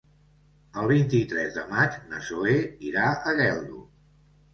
El 0.83 0.87
vint-i-tres 0.91 1.51
de 1.57 1.65
maig 1.73 1.97
na 2.13 2.21
Zoè 2.29 2.55
irà 2.93 3.05
a 3.11 3.35
Geldo. 3.41 3.83